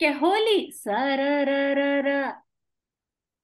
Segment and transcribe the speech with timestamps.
[0.00, 2.32] के होली सररररर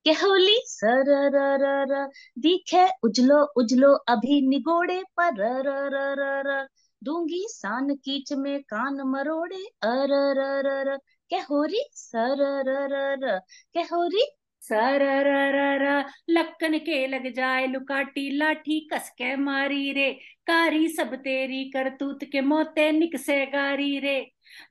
[0.05, 2.09] के होली सररररर
[2.39, 6.67] दिखे उजलो उजलो अभी निगोड़े पर
[7.03, 10.97] दूँगी सान कीच में कान मरोड़े अरररर
[11.31, 13.39] के होरी सरररर
[13.75, 14.25] के होरी
[14.63, 20.11] सररररर। लक्कन के लग जाए लुकाटी लाठी कस के मारी रे।
[20.47, 24.19] कारी सब तेरी करतूत के मोते निक से गारी रे।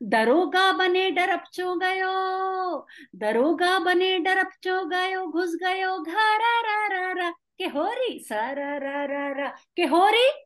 [0.04, 8.20] दरोगा बने डरपचो गयो। दरोगा बने डरपचो गयो, घुस गयो घर के होरी?
[8.20, 10.45] सर के होरी?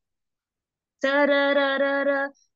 [1.02, 2.10] सरररर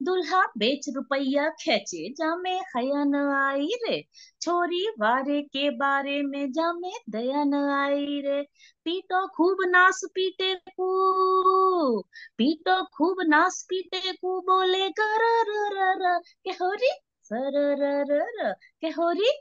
[0.04, 4.02] दुल्हा बेच रुपया खेचे, जामे हया न आई रे।
[4.42, 8.42] छोरी वारे के बारे में जामे दया न आई रे।
[8.86, 12.02] पीटो खूब नास पीटे कू।
[12.38, 16.92] पीटो खूब नास पीटे कू, बोले कर के होरी
[17.24, 19.32] सरररर के होरी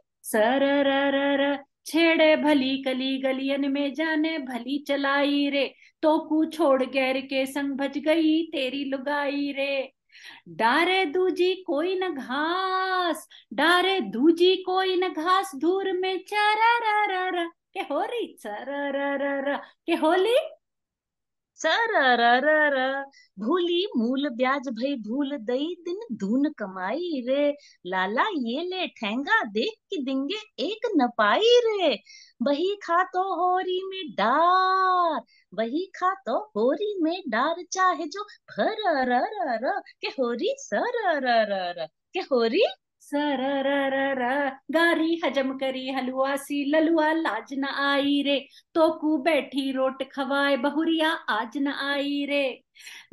[1.84, 5.64] छेड़े भली कली गलियन में जाने भली चलाई रे।
[6.02, 9.92] तो कू छोड़ गैर के संग भज गई तेरी लुगाई रे।
[10.48, 17.28] डारे दूजी कोई न घास, डारे दूजी कोई न घास धूर में चरा रा रा
[17.28, 20.36] रा। के होली चरा रा रा रा के होली
[21.62, 22.76] सरररर
[23.38, 27.50] भूली मूल ब्याज भई भूल दई दिन धून कमाई रे।
[27.86, 31.94] लाला ये ले ठेंगा देख के दिंगे एक न पाई रे।
[32.42, 35.20] वही खा तो होरी में डार
[35.52, 38.70] वही खा तो होरी में डार। चाहे जो भर
[40.00, 42.64] के होरी सरररर, के होरी
[43.14, 44.22] सरररर
[44.70, 48.38] गारी हजम करी, हलुआ सी, ललुआ लाज न आई रे।
[48.74, 52.64] तो कू बैठी रोट खवाए, बहुरिया आज न आई रे।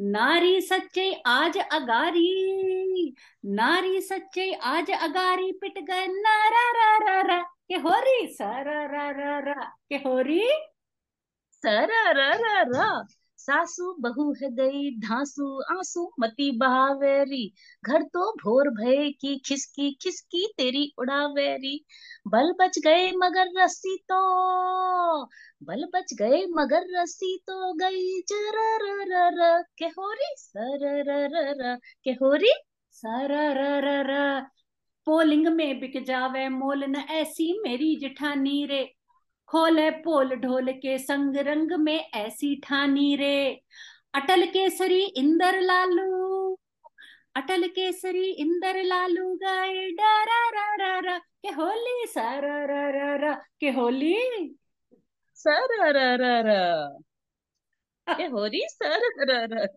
[0.02, 9.54] नारी सच्चे आज अगारी। नारी सच्चे आज अगारी, पिट गए नारा के होरी सरररर
[9.90, 10.44] के होरी
[11.64, 13.04] सरररर
[13.40, 17.46] सासू बहू है गई धांसू आँसू मती बहावेरी।
[17.84, 21.76] घर तो भोर भय की खिसकी खिसकी तेरी उड़ावेरी।
[22.28, 24.20] बल बच गए मगर रस्सी तो
[25.64, 32.54] बल बच गए मगर रस्सी तो गई। चरररर के होरी सरररर के होरी
[32.96, 34.14] सरररर
[35.08, 38.84] पोलिंग में बिक जावे मोल न ऐसी मेरी जिठानी रे।
[39.52, 43.62] खोले पोल ढोल के संग रंग में ऐसी ठानी रे।
[44.14, 46.60] अटल केसरी इंदर लालू
[47.36, 54.16] अटल केसरी इंदर लालू गाए डरा के होली सरररर के होली?
[55.36, 56.50] सरररर
[58.08, 59.68] के होरी सरररर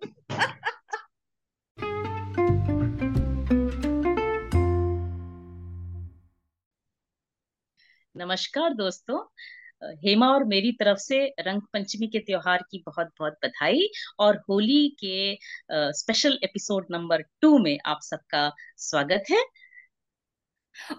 [8.16, 9.18] नमस्कार दोस्तों।
[9.82, 13.88] हेमा और मेरी तरफ़ से रंग पंचमी के त्योहार की बहुत बहुत बधाई
[14.18, 15.38] और होली के
[15.72, 19.44] स्पेशल एपिसोड नंबर टू में आप सबका स्वागत है।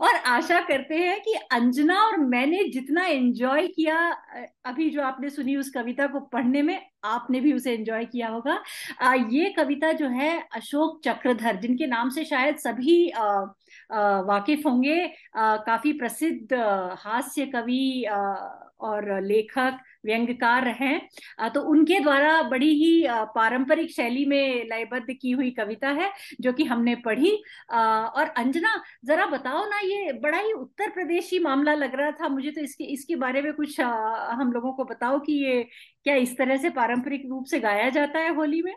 [0.01, 3.95] और आशा करते हैं कि अंजना और मैंने जितना एंजॉय किया
[4.65, 8.61] अभी जो आपने सुनी उस कविता को पढ़ने में आपने भी उसे एंजॉय किया होगा।
[9.01, 13.25] आ, ये कविता जो है अशोक चक्रधर जिनके नाम से शायद सभी आ,
[13.91, 15.07] आ, वाकिफ होंगे।
[15.37, 16.53] काफ़ी प्रसिद्ध
[16.99, 18.05] हास्य कवि
[18.83, 20.99] और लेखक, व्यंग्यकार हैं।
[21.49, 22.91] तो उनके द्वारा बड़ी ही
[23.35, 26.11] पारंपरिक शैली में लयबद्ध की हुई कविता है,
[26.41, 27.31] जो कि हमने पढ़ी।
[27.71, 32.51] और अंजना, जरा बताओ ना, ये बड़ा ही उत्तर प्रदेशी मामला लग रहा था। मुझे
[32.51, 35.63] तो इसके इसके बारे में कुछ हम लोगों को बताओ कि ये
[36.03, 38.73] क्या इस तरह से पारंपरिक रूप से गाया जाता है होली में?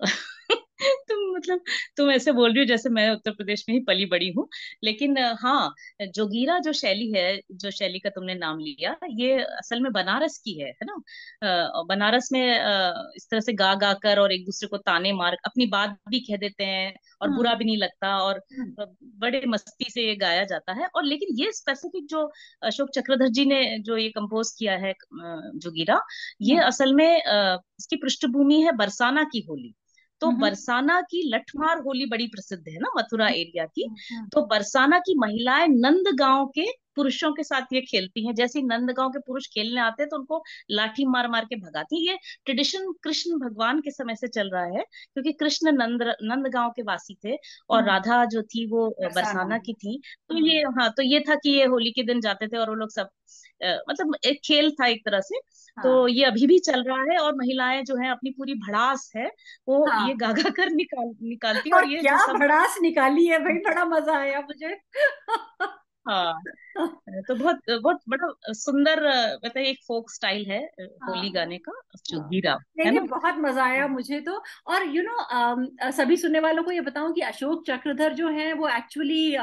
[1.08, 1.60] तुम मतलब
[1.96, 4.46] तुम ऐसे बोल रही हो जैसे मैं उत्तर प्रदेश में ही पली बड़ी हूँ।
[4.84, 5.70] लेकिन हाँ
[6.08, 10.58] जोगीरा जो शैली है जो शैली का तुमने नाम लिया ये असल में बनारस की
[10.60, 10.96] है है ना?
[11.84, 12.40] बनारस में
[13.16, 16.20] इस तरह से गा गा कर और एक दूसरे को ताने मार अपनी बात भी
[16.20, 18.40] कह देते हैं और बुरा भी नहीं लगता और
[18.80, 22.26] बड़े मस्ती से ये गाया जाता है। और लेकिन ये स्पेसिफिक जो
[22.62, 24.92] अशोक चक्रधर जी ने जो ये कंपोज किया है
[25.56, 26.00] जोगीरा
[26.42, 29.74] ये असल में इसकी पृष्ठभूमि है बरसाना की होली।
[30.20, 33.88] तो बरसाना की लठमार होली बड़ी प्रसिद्ध है ना मथुरा एरिया की।
[34.32, 39.10] तो बरसाना की महिलाएँ नंद गाँव के पुरुषों के साथ ये खेलती हैं। जैसे नंदगांव
[39.10, 42.92] के पुरुष खेलने आते हैं तो उनको लाठी मार मार के भगाती है। ये ट्रेडिशन
[43.04, 47.36] कृष्ण भगवान के समय से चल रहा है क्योंकि कृष्ण नंद नंदगांव के वासी थे
[47.70, 51.20] और हम्म। राधा जो थी वो बरसाना। की थी। तो हम्म। ये हाँ तो ये
[51.20, 53.08] था कि ये होली के दिन जाते थे और वो लोग सब
[53.62, 55.38] अ, मतलब एक खेल था एक तरह से।
[55.76, 59.10] तो हाँ। ये अभी भी चल रहा है और महिलाएँ जो है अपनी पूरी भड़ास
[59.16, 59.26] है
[59.68, 63.26] वो ये हाँ। गा गा कर निकाल निकालती और और ये क्या सब भड़ास निकाली
[63.26, 64.74] है भाई बड़ा मज़ा आया मुझे।
[66.08, 66.40] हाँ
[66.78, 69.00] तो बहुत बहुत बड़ा सुंदर
[69.44, 71.72] मतलब एक फोक स्टाइल है होली हाँ। गाने का
[72.06, 73.00] जो हाँ गीरा है ना?
[73.00, 74.32] बहुत मज़ा आया मुझे तो।
[74.66, 78.28] और यू you नो know, सभी सुनने वालों को ये बताऊँ कि अशोक चक्रधर जो
[78.28, 79.36] हैं वो एक्चुअली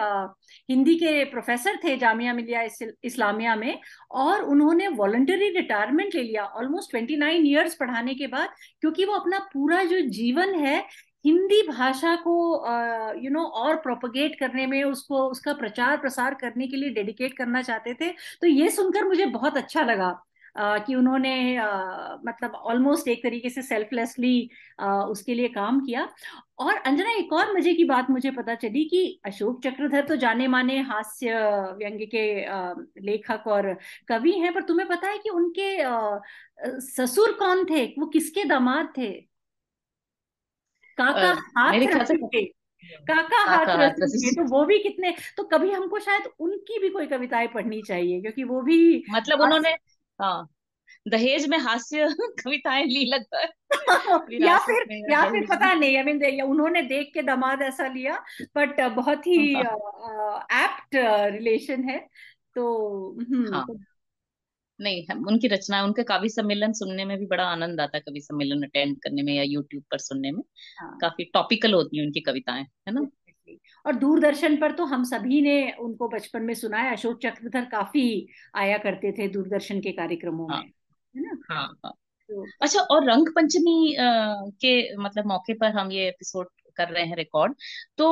[0.69, 3.79] हिंदी के प्रोफेसर थे जामिया मिलिया इस, इस्लामिया में
[4.11, 8.49] और उन्होंने वॉलंटरी रिटायरमेंट ले लिया ऑलमोस्ट ट्वेंटी नाइन ईयर्स पढ़ाने के बाद
[8.81, 10.85] क्योंकि वो अपना पूरा जो जीवन है
[11.25, 15.97] हिंदी भाषा को you uh, no you know, और प्रोपगेट करने में उसको उसका प्रचार
[15.97, 18.09] प्रसार करने के लिए डेडिकेट करना चाहते थे।
[18.41, 20.11] तो ये सुनकर मुझे बहुत अच्छा लगा
[20.59, 24.49] uh, कि उन्होंने uh, मतलब ऑलमोस्ट एक तरीके से सेल्फलेसली
[25.09, 26.07] उसके लिए काम किया।
[26.59, 30.47] और अंजना एक और मज़े की बात मुझे पता चली कि अशोक चक्रधर तो जाने
[30.47, 31.33] माने हास्य
[31.77, 32.25] व्यंग्य के
[33.01, 33.73] लेखक और
[34.07, 35.77] कवि हैं पर तुम्हें पता है कि उनके
[36.81, 37.85] ससुर कौन थे?
[37.99, 39.32] वो किसके दामाद थे?
[40.97, 42.45] काका हाथ ख्याल
[43.09, 47.47] काका हाथ हाथ तो वो भी कितने तो कभी हमको शायद उनकी भी कोई कविताएँ
[47.47, 49.69] पढ़नी चाहिए क्योंकि वो भी मतलब उन्होंने
[50.21, 50.49] हाँ
[51.07, 52.07] दहेज में हास्य
[52.43, 53.49] कविताएँ ली लगता है
[54.41, 58.23] या फिर या या फिर पता नहीं आई मीन उन्होंने देख के दामाद ऐसा लिया
[58.57, 60.95] बट बहुत ही हाँ। एप्ट
[61.33, 62.09] रिलेशन है
[62.55, 62.65] तो
[63.19, 63.79] हम्म हाँ। तो
[64.79, 68.21] नहीं हम उनकी रचना उनके काव्य सम्मेलन सुनने में भी बड़ा आनंद आता है कवि
[68.21, 70.41] सम्मेलन अटेंड करने में या यूट्यूब पर सुनने में।
[70.79, 73.07] हाँ। काफ़ी टॉपिकल होती है उनकी कविताएँ है ना?
[73.85, 78.05] और दूरदर्शन पर तो हम सभी ने उनको बचपन में सुना है अशोक चक्रधर काफ़ी
[78.55, 81.37] आया करते थे दूरदर्शन के कार्यक्रमों में हाँ। है ना?
[81.49, 81.93] हाँ हाँ।
[82.29, 83.95] तो अच्छा और रंग पंचमी
[84.61, 86.47] के मतलब मौके पर हम ये एपिसोड
[86.77, 87.53] कर रहे हैं रिकॉर्ड
[87.97, 88.05] तो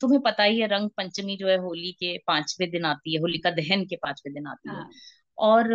[0.00, 3.50] तुम्हें पता ही है रंग पंचमी जो है होली के पांचवे दिन आती है होलिका
[3.50, 4.90] दहन के पांचवे दिन आती है। हाँ।
[5.38, 5.68] और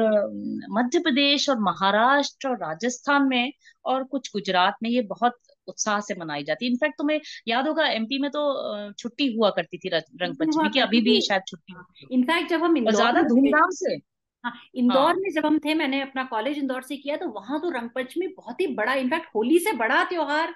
[0.72, 3.52] मध्य प्रदेश और महाराष्ट्र और राजस्थान में
[3.86, 7.88] और कुछ गुजरात में ये बहुत उत्साह से मनाई जाती है। इनफैक्ट तुम्हें याद होगा
[7.88, 11.76] एमपी में तो छुट्टी हुआ करती थी रंग पंचमी की अभी भी शायद छुट्टी
[12.12, 13.98] इनफैक्ट जब हम ज़्यादा धूमधाम से।
[14.44, 17.60] हाँ इंदौर हाँ में जब हम थे मैंने अपना कॉलेज इंदौर से किया तो वहाँ
[17.62, 20.54] तो रंग पंचमी बहुत ही बड़ा इनफैक्ट होली से बड़ा त्योहार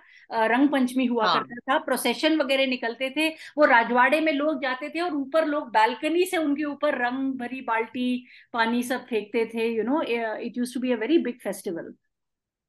[0.49, 3.27] रंग पंचमी हुआ हाँ। करता था। प्रोसेशन वगैरह निकलते थे
[3.57, 7.61] वो राजवाड़े में लोग जाते थे और ऊपर लोग बालकनी से उनके ऊपर रंग भरी
[7.63, 8.07] बाल्टी
[8.53, 11.93] पानी सब फेंकते थे you know it used to be a very big festival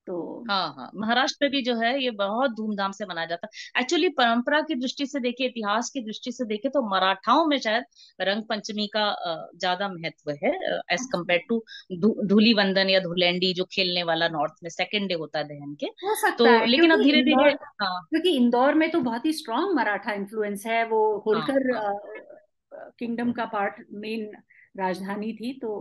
[0.06, 3.80] तो हाँ हाँ। महाराष्ट्र में भी जो है ये बहुत धूमधाम से मनाया जाता है।
[3.82, 7.84] एक्चुअली परंपरा की दृष्टि से देखे इतिहास की दृष्टि से देखे तो मराठाओं में शायद
[8.20, 9.06] रंग पंचमी का
[9.56, 10.52] ज़्यादा महत्व है
[10.92, 11.64] एज कंपेयर टू
[12.26, 15.86] धूली वंदन या धुलेंडी जो खेलने वाला नॉर्थ में सेकेंड डे होता है दहन के।
[15.86, 17.50] हो सकता तो है लेकिन अब धीरे धीरे
[17.82, 21.94] हाँ। क्योंकि इंदौर में तो बहुत ही स्ट्रांग मराठा इन्फ्लुएंस है वो हाँ होलकर हाँ।
[22.98, 24.30] किंगडम का पार्ट मेन
[24.78, 25.74] राजधानी थी तो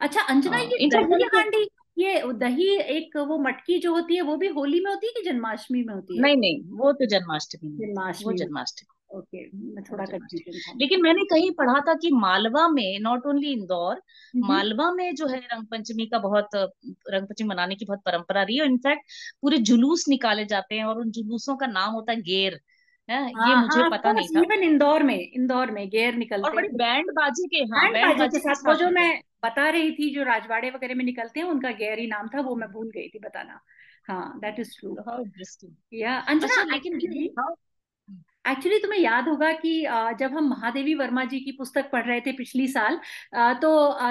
[0.00, 4.36] अच्छा अंजना हाँ ये दही हांडी ये दही एक वो मटकी जो होती है वो
[4.36, 6.22] भी होली में होती है कि जन्माष्टमी में होती है?
[6.22, 11.02] नहीं नहीं वो तो जन्माष्टमी में वो जन्माष्टमी जन्माष्टमी। ओके मैं थोड़ा जन्माष्टमी। कंफ्यूजन लेकिन
[11.02, 14.02] मैंने कहीं पढ़ा था कि मालवा में नॉट ओनली इंदौर
[14.44, 18.58] मालवा में जो है रंग पंचमी का बहुत रंग पंचमी मनाने की बहुत परंपरा रही
[18.58, 19.02] है इनफैक्ट
[19.42, 22.60] पूरे जुलूस निकाले जाते हैं और उन जुलूसों का नाम होता है गेर।
[23.08, 26.48] है ये हाँ मुझे हाँ पता नहीं था। इवन इंदौर में इंदौर में गेर निकलते
[26.48, 29.10] और बड़ी बैंड बाजी के हाँ बैंड बाजे के साथ वो जो मैं
[29.42, 32.68] बता रही थी जो राजवाड़े वगैरह में निकलते हैं उनका गैरी नाम था वो मैं
[32.72, 33.60] भूल गई थी बताना।
[34.08, 37.54] हाँ that is true how interesting या अंजना अच्छा एक्चुअली हाँ
[38.82, 39.80] तुम्हें याद होगा कि
[40.20, 43.00] जब हम महादेवी वर्मा जी की पुस्तक पढ़ रहे थे पिछली साल
[43.62, 43.70] तो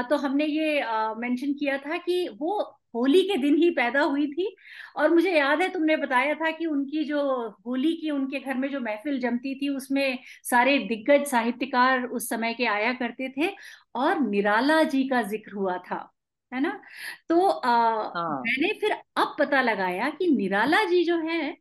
[0.09, 0.81] तो हमने ये
[1.19, 2.59] मेंशन किया था कि वो
[2.95, 4.55] होली के दिन ही पैदा हुई थी।
[4.98, 7.19] और मुझे याद है तुमने बताया था कि उनकी जो
[7.65, 12.53] होली की उनके घर में जो महफिल जमती थी उसमें सारे दिग्गज साहित्यकार उस समय
[12.53, 13.50] के आया करते थे।
[13.96, 15.96] और निराला जी का ज़िक्र हुआ था
[16.51, 16.81] है ना?
[17.29, 17.67] तो अ,
[18.15, 21.55] हाँ। मैंने फिर अब पता लगाया कि निराला जी जो है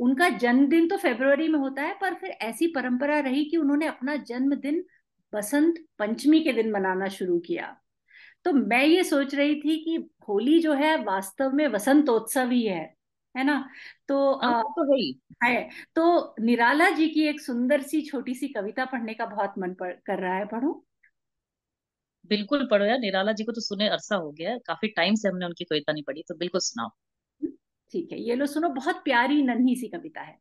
[0.00, 4.16] उनका जन्मदिन तो फरवरी में होता है पर फिर ऐसी परंपरा रही कि उन्होंने अपना
[4.24, 4.84] जन्मदिन
[5.32, 7.76] बसंत पंचमी के दिन मनाना शुरू किया।
[8.44, 9.96] तो मैं ये सोच रही थी कि
[10.28, 12.80] होली जो है वास्तव में वसंतोत्सव ही है
[13.34, 13.58] है ना?
[14.08, 15.12] तो हाँ आ, वो तो है ही।
[15.44, 19.74] है तो निराला जी की एक सुंदर सी छोटी सी कविता पढ़ने का बहुत मन
[19.74, 20.74] पर, कर रहा है पढ़ूं?
[22.24, 25.28] बिल्कुल पढ़ो यार निराला जी को तो सुने अरसा हो गया है। काफ़ी टाइम से
[25.28, 26.88] हमने उनकी कविता नहीं पढ़ी तो बिल्कुल सुनाओ।
[27.94, 30.38] ठीक है ये लो सुनो बहुत प्यारी नन्ही सी कविता है।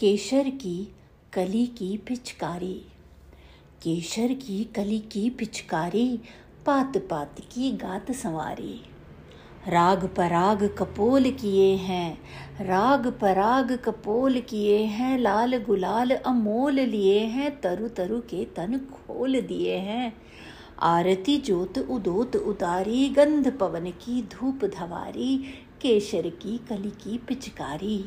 [0.00, 0.76] केशर की
[1.32, 2.74] कली की पिचकारी
[3.82, 6.08] केशर की कली की पिचकारी
[6.66, 8.80] पात पात की गात संवारी।
[9.68, 12.18] राग पराग कपोल किए हैं,
[12.60, 19.40] राग पराग कपोल किए हैं, लाल गुलाल अमोल लिए हैं, तरु तरु के तन खोल
[19.40, 20.12] दिए हैं।
[20.80, 25.36] आरती जोत उदोत उतारी, गंध पवन की धूप धवारी,
[25.80, 28.04] केशर की कली की पिचकारी।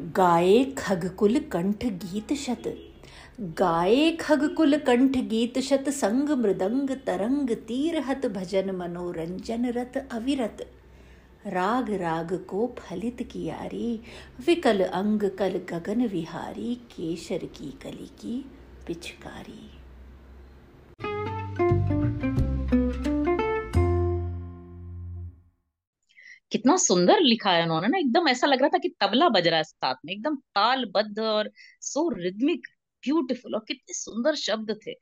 [0.00, 2.91] गाए खगकुल कंठ गीत शत
[3.38, 10.58] गाए खगकुल कंठ गीत शत संग मृदंग तरंग तीर हत भजन मनोरंजन रत अविरत।
[11.46, 14.00] राग राग को फलित कियारी
[14.46, 18.44] विकल अंग कल गगन विहारी, केशर की कली की
[18.86, 19.70] पिचकारी।
[26.52, 29.56] कितना सुंदर लिखा है उन्होंने ना, एकदम ऐसा लग रहा था कि तबला बज रहा
[29.56, 32.66] है साथ में, एकदम तालबद्ध और सो रिदमिक
[33.04, 34.92] ब्यूटीफुल और कितने सुंदर शब्द थे।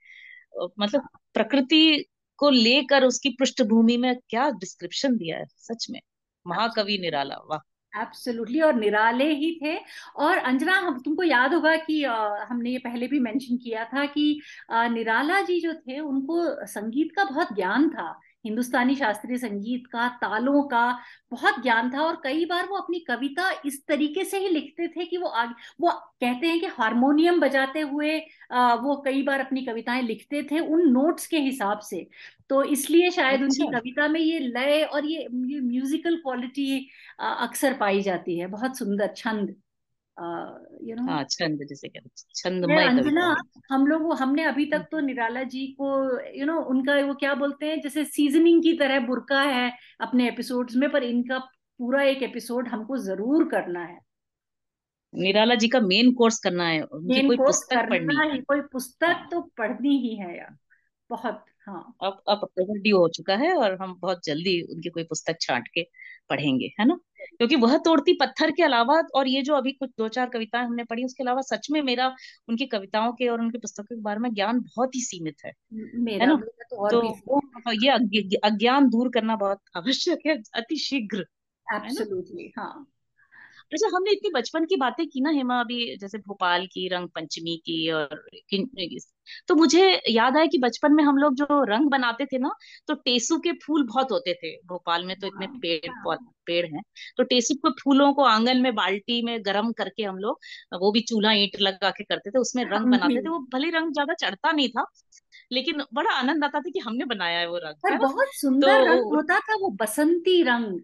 [0.81, 2.05] मतलब प्रकृति
[2.39, 6.01] को लेकर उसकी पृष्ठभूमि में क्या डिस्क्रिप्शन दिया है सच में।
[6.47, 9.77] महाकवि निराला वाह। एब्सोल्युटली और निराले ही थे।
[10.17, 14.05] और अंजना हम तुमको याद होगा कि आ, हमने ये पहले भी मेंशन किया था
[14.07, 14.41] कि
[14.71, 18.11] आ, निराला जी जो थे उनको संगीत का बहुत ज्ञान था।
[18.45, 20.83] हिंदुस्तानी शास्त्रीय संगीत का तालों का
[21.31, 25.05] बहुत ज्ञान था और कई बार वो अपनी कविता इस तरीके से ही लिखते थे
[25.05, 28.19] कि वो आगे वो कहते हैं कि हारमोनियम बजाते हुए
[28.53, 32.07] आ, वो कई बार अपनी कविताएँ लिखते थे उन नोट्स के हिसाब से।
[32.51, 36.89] तो इसलिए शायद अच्छा। उनकी कविता में ये लय और ये, ये म्यूजिकल क्वालिटी
[37.21, 39.55] अक्सर पाई जाती है। बहुत सुंदर छंद।
[40.17, 41.89] यू नो हाँ छंद जिसे
[42.35, 43.35] छंदमय अंजना
[43.71, 45.89] हम लोग हमने अभी तक तो निराला जी को
[46.39, 50.77] यू नो उनका वो क्या बोलते हैं जैसे सीजनिंग की तरह बुरका है अपने एपिसोड्स
[50.77, 51.39] में पर इनका
[51.81, 53.99] पूरा एक एपिसोड हमको ज़रूर करना है।
[55.15, 58.41] निराला जी का मेन कोर्स करना है उनकी कोई पुस्तक पढ़नी है?
[58.41, 60.57] कोई पुस्तक। तो पढ़नी ही है यार
[61.11, 65.37] बहुत हाँ। अब अब रेडी हो चुका है और हम बहुत जल्दी उनकी कोई पुस्तक
[65.41, 65.83] छांट के
[66.31, 66.99] पढ़ेंगे है ना?
[67.39, 70.85] क्योंकि वह तोड़ती पत्थर के अलावा और ये जो अभी कुछ दो चार कविताएँ हमने
[70.85, 72.15] पढ़ी उसके अलावा सच में मेरा
[72.49, 75.53] उनकी कविताओं के और उनकी पुस्तकों के बारे में ज्ञान बहुत ही सीमित है
[75.95, 76.37] मेरा है ना?
[76.37, 81.27] तो, तो ये अज्ञान दूर करना बहुत आवश्यक है अति शीघ्र
[81.75, 82.87] एब्सोल्युटली हाँ।
[83.73, 87.57] अच्छा हमने इतनी बचपन की बातें की ना हेमा अभी जैसे भोपाल की रंग पंचमी
[87.57, 88.29] की और
[89.49, 92.51] तो मुझे याद आया कि बचपन में हम लोग जो रंग बनाते थे ना
[92.89, 96.83] तो टेसू के फूल बहुत होते थे। भोपाल में तो इतने पेड़ हाँ। पेड़ हैं
[97.17, 100.41] तो टेसू के फूलों को आँगन में बाल्टी में गर्म करके हम लोग
[100.75, 103.71] वो भी चूल्हा ईंट लगा के करते थे उसमें रंग हाँ, बनाते थे वो भले
[103.71, 104.87] रंग ज़्यादा चढ़ता नहीं था
[105.53, 109.05] लेकिन बड़ा आनंद आता था कि हमने बनाया है वो रंग बहुत सुंदर तो, रंग
[109.05, 110.81] होता था वो बसंती रंग।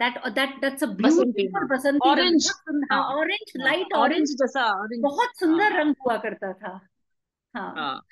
[0.00, 2.50] That that that's a beautiful बसंती ऑरेंज
[2.92, 4.66] ऑरेंज लाइट ऑरेंज जैसा
[4.98, 6.80] बहुत सुंदर हाँ। रंग हुआ करता था।
[7.54, 8.02] हाँ, हाँ।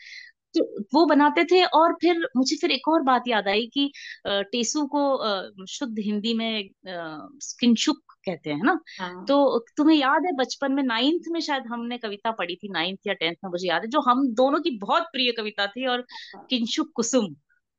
[0.55, 0.65] तो
[0.95, 3.93] वो बनाते थे और फिर मुझे फिर एक और बात याद आई कि
[4.27, 8.79] टेसू को शुद्ध हिंदी में किंशुक कहते हैं ना?
[9.01, 9.25] हाँ.
[9.25, 13.15] तो तुम्हें याद है बचपन में नाइन्थ में शायद हमने कविता पढ़ी थी नाइन्थ या
[13.15, 16.47] टेंथ में मुझे याद है जो हम दोनों की बहुत प्रिय कविता थी और हाँ।
[16.51, 17.35] किंशुक कुसुम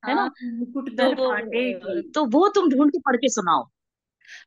[0.06, 0.28] है ना?
[0.28, 3.70] तो, तो वो तुम ढूंढ के पढ़ के सुनाओ।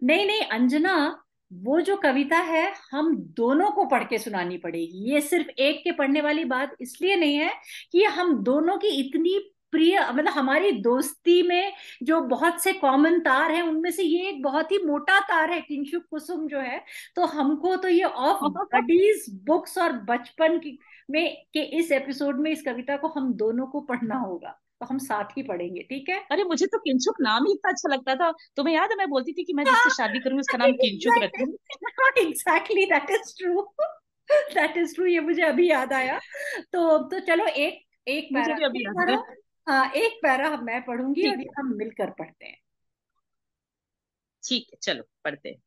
[0.04, 5.20] नहीं नहीं अंजना वो जो कविता है हम दोनों को पढ़ के सुनानी पड़ेगी। ये
[5.20, 7.52] सिर्फ़ एक के पढ़ने वाली बात इसलिए नहीं है
[7.92, 9.38] कि हम दोनों की इतनी
[9.72, 11.72] प्रिय मतलब हमारी दोस्ती में
[12.02, 15.60] जो बहुत से कॉमन तार हैं उनमें से ये एक बहुत ही मोटा तार है
[15.60, 16.84] किंशु कुसुम जो है
[17.16, 18.44] तो हमको तो ये ऑफ़
[18.74, 20.78] बडीज बुक्स और बचपन की
[21.10, 24.98] में के इस एपिसोड में इस कविता को हम दोनों को पढ़ना होगा। तो हम
[24.98, 26.18] साथ ही पढ़ेंगे ठीक है?
[26.32, 29.32] अरे मुझे तो किंचुक नाम ही इतना अच्छा लगता था। तुम्हें याद है मैं बोलती
[29.32, 33.62] थी कि मैं जिससे शादी करूँगी उसका नाम किंचुक रखूँगी exactly that is true
[34.54, 36.18] that is true ये मुझे अभी याद आया।
[36.72, 39.22] तो तो चलो एक एक पैरा
[39.66, 42.56] हाँ। एक पैरा मैं पढ़ूँगी और हम मिलकर पढ़ते हैं।
[44.42, 45.58] ठीक है चलो पढ़ते हैं।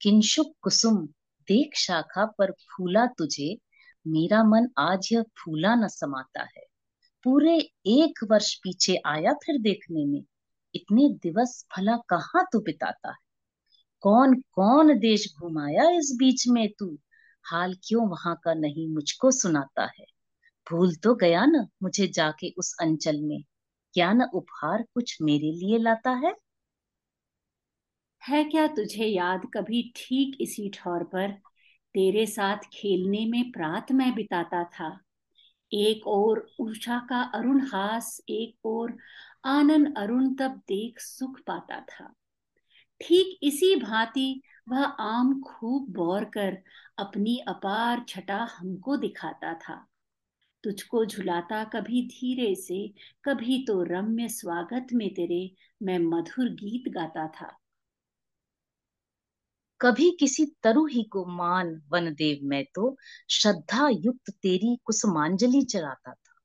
[0.00, 0.96] किंशुक कुसुम।
[1.48, 3.58] देख शाखा पर फूला तुझे,
[4.06, 6.66] मेरा मन आज यह फूला न समाता है।
[7.24, 10.24] पूरे एक वर्ष पीछे आया फिर देखने में,
[10.74, 13.16] इतने दिवस भला कहाँ तू बिताता है?
[14.00, 16.98] कौन कौन देश घुमाया इस बीच में तू?
[17.44, 20.06] हाल क्यों वहाँ का नहीं मुझको सुनाता है?
[20.70, 23.42] भूल तो गया न मुझे जाके उस अंचल में।
[23.94, 26.34] क्या न उपहार कुछ मेरे लिए लाता है?
[28.28, 31.30] है क्या तुझे याद कभी ठीक इसी ठौर पर?
[31.94, 35.00] तेरे साथ खेलने में प्रात मैं बिताता था।
[35.72, 38.96] एक और उषा का अरुण हास, एक और
[39.44, 42.14] आनंद अरुण तब देख सुख पाता था।
[43.00, 46.58] ठीक इसी भांति वह आम खूब बौर कर
[46.98, 49.86] अपनी अपार छटा हमको दिखाता था।
[50.64, 57.28] तुझको झुलाता कभी धीरे से, कभी तो रम्य स्वागत में तेरे मैं मधुर गीत गाता
[57.28, 57.58] था।
[59.80, 62.96] कभी किसी तरु ही को मान वन देव मैं तो
[63.30, 66.40] श्रद्धा युक्त तेरी कुसुमांजलि चढ़ाता था।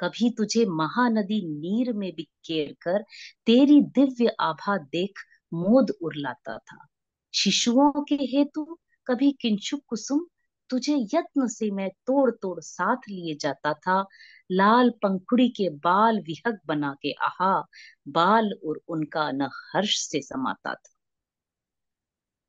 [0.00, 3.04] कभी तुझे महानदी नीर में बिखेर कर,
[3.46, 5.18] तेरी दिव्य आभा देख
[5.54, 6.86] मोद उरलाता था।
[7.34, 10.26] शिशुओं के हेतु कभी किंचुक कुसुम,
[10.70, 14.06] तुझे यत्न से मैं तोड़ तोड़ साथ लिए जाता था।
[14.52, 17.66] लाल पंखुड़ी के बाल विहक बना के आहा,
[18.08, 20.93] बाल और उनका न हर्ष से समाता था।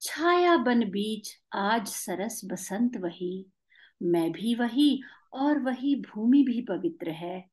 [0.08, 3.46] छाया बन बीच आज सरस बसंत वही।
[4.04, 5.02] मैं भी वही
[5.34, 7.50] और वही भूमि भी पवित्र है।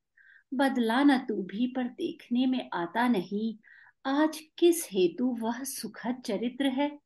[0.54, 3.56] बदला न तू भी पर देखने में आता नहीं।
[4.06, 6.98] आज किस हेतु वह सुखद चरित्र है?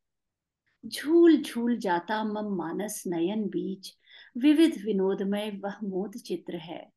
[0.85, 3.93] झूल झूल जाता मम मानस नयन बीच।
[4.37, 6.89] विविध विनोदमय वह मोद चित्र है।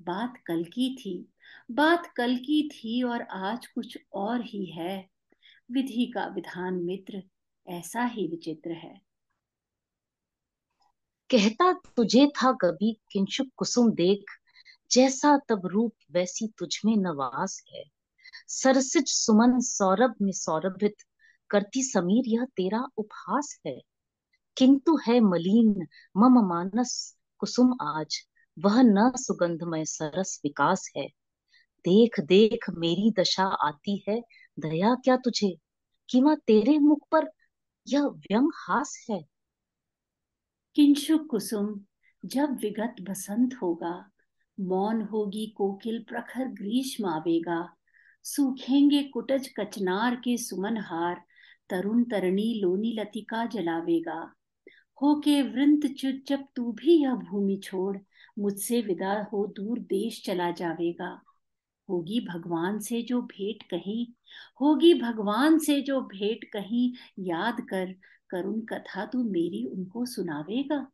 [0.00, 1.32] बात कल की थी।
[1.70, 5.08] बात कल की थी और आज कुछ और ही है।
[5.70, 7.22] विधि का विधान मित्र
[7.66, 9.00] ऐसा ही विचित्र है।
[11.30, 14.24] कहता तुझे था कभी किंचुक कुसुम देख,
[14.90, 17.84] जैसा तब रूप वैसी तुझमें नवास है।
[18.48, 20.94] सरसिज सुमन सौरभ में सौरभित,
[21.50, 23.82] करती समीर यह तेरा उपहास है।
[24.56, 28.16] किंतु है मलिन, मम मानस कुसुम आज,
[28.58, 31.06] वह न सुगंधमय सरस विकास है।
[31.78, 34.20] देख देख, मेरी दशा आती है,
[34.60, 35.58] दया क्या तुझे?
[36.10, 37.30] कि माँ तेरे मुख पर
[37.88, 39.28] यह व्यंग हास है।
[40.74, 41.80] किंशु कुसुम,
[42.24, 44.10] जब विगत बसंत होगा,
[44.60, 47.76] मौन होगी कोकिल प्रखर ग्रीष्म आवेगा।
[48.22, 51.22] सूखेंगे कुटज कचनार के सुमन हार,
[51.70, 54.34] तरुण तरणी लोनी लतिका जलावेगा।
[55.02, 57.98] होके वृंत च्युत जब तू भी यह भूमि छोड़,
[58.38, 61.23] मुझसे विदा हो दूर देश चला जावेगा।
[61.88, 64.06] होगी भगवान से जो भेंट कहीं,
[64.60, 67.94] होगी भगवान से जो भेंट कहीं, याद कर,
[68.30, 70.86] करुण कथा तू मेरी उनको सुनावेगा।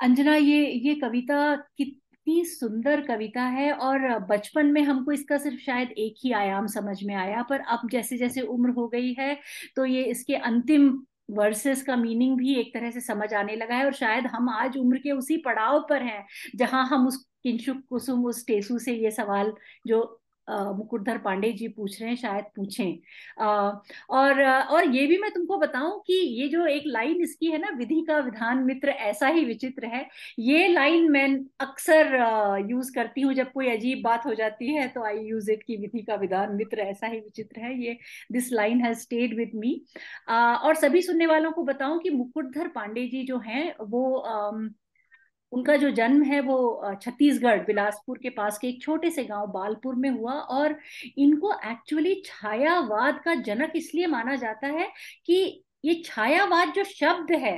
[0.00, 5.90] अंजना, ये ये कविता कितनी सुंदर कविता है और बचपन में हमको इसका सिर्फ़ शायद
[5.98, 9.34] एक ही आयाम समझ में आया, पर अब जैसे जैसे उम्र हो गई है
[9.76, 10.90] तो ये इसके अंतिम
[11.32, 14.76] वर्सेस का मीनिंग भी एक तरह से समझ आने लगा है और शायद हम आज
[14.78, 19.10] उम्र के उसी पड़ाव पर हैं, जहाँ हम उस किंशुक कुसुम, उस टेसु से ये
[19.10, 19.52] सवाल
[19.86, 22.98] जो मुकुटधर पांडे जी पूछ रहे हैं, शायद पूछें।
[24.10, 27.68] और और ये भी मैं तुमको बताऊँ कि ये जो एक लाइन इसकी है ना,
[27.78, 30.06] विधि का विधान मित्र, ऐसा ही विचित्र है।
[30.40, 31.28] ये लाइन मैं
[31.60, 32.14] अक्सर
[32.70, 35.76] यूज़ करती हूँ, जब कोई अजीब बात हो जाती है तो आई यूज़ इट की
[35.76, 37.96] विधि का विधान मित्र, ऐसा ही विचित्र है। ये
[38.32, 39.74] this line has stayed with me
[40.30, 44.02] और सभी सुनने वालों को बताऊँ कि मुकुटधर पांडे जी जो हैं, वो
[45.52, 49.94] उनका जो जन्म है वो छत्तीसगढ़, बिलासपुर के पास के एक छोटे से गाँव बालपुर
[49.94, 50.78] में हुआ और
[51.18, 54.88] इनको एक्चुअली छायावाद का जनक इसलिए माना जाता है
[55.26, 57.56] कि ये छायावाद जो शब्द है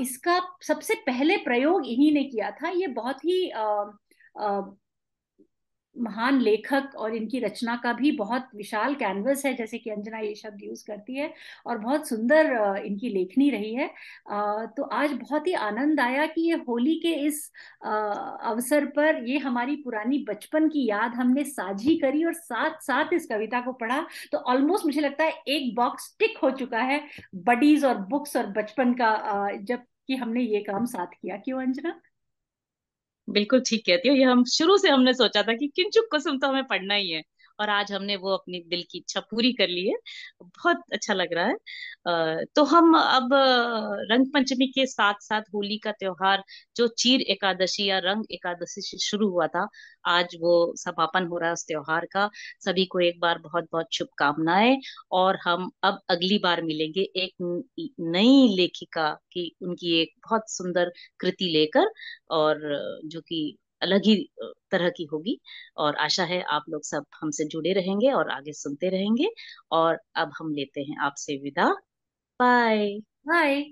[0.00, 3.46] इसका सबसे पहले प्रयोग इन्हीं ने किया था। ये बहुत ही
[5.96, 10.34] महान लेखक और इनकी रचना का भी बहुत विशाल कैनवस है, जैसे कि अंजना ये
[10.34, 11.32] शब्द यूज़ करती है,
[11.66, 13.86] और बहुत सुंदर इनकी लेखनी रही है।
[14.68, 17.50] तो आज बहुत ही आनंद आया कि ये होली के इस
[17.84, 23.26] अवसर पर ये हमारी पुरानी बचपन की याद हमने साझी करी और साथ साथ इस
[23.26, 27.00] कविता को पढ़ा। तो ऑलमोस्ट मुझे लगता है एक बॉक्स टिक हो चुका है
[27.36, 29.12] बडीज और बुक्स और बचपन का
[29.62, 32.00] जब कि हमने ये काम साथ किया। क्यों अंजना?
[33.28, 36.48] बिल्कुल ठीक कहती हो। ये हम, शुरू से हमने सोचा था कि किंचुक कुसुम तो
[36.48, 37.22] हमें पढ़ना ही है।
[37.58, 39.96] और आज हमने वो अपनी दिल की इच्छा पूरी कर ली है।
[40.42, 43.28] बहुत अच्छा लग रहा है। तो हम अब
[44.10, 46.42] रंग पंचमी के साथ साथ होली का त्योहार,
[46.76, 49.66] जो चीर एकादशी या रंग एकादशी से शुरू हुआ था,
[50.06, 52.28] आज वो समापन हो रहा है उस त्योहार का।
[52.60, 54.76] सभी को एक बार बहुत बहुत शुभकामनाएँ
[55.12, 57.34] और हम अब अगली बार मिलेंगे एक
[58.00, 61.90] नई लेखिका की, उनकी एक बहुत सुंदर कृति लेकर
[62.30, 62.60] और,
[63.06, 64.16] जो कि अलग ही
[64.70, 65.38] तरह की होगी।
[65.78, 69.28] और आशा है आप लोग सब हमसे जुड़े रहेंगे और आगे सुनते रहेंगे।
[69.72, 71.70] और अब हम लेते हैं आपसे विदा।
[72.40, 72.88] बाय।
[73.26, 73.64] बाय।